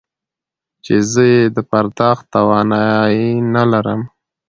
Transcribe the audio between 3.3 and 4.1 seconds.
نه لرم.